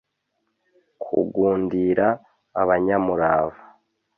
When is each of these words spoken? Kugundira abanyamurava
Kugundira 1.03 2.07
abanyamurava 2.61 3.61